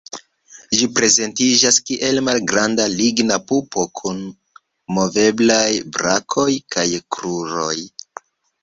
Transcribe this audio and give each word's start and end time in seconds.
Ĝi 0.77 0.87
prezentiĝas 0.99 1.77
kiel 1.89 2.17
malgranda 2.29 2.89
ligna 2.95 3.37
pupo 3.53 3.87
kun 4.01 4.25
moveblaj 4.99 5.69
brakoj 5.99 6.51
kaj 6.77 6.89
kruroj. 7.17 7.75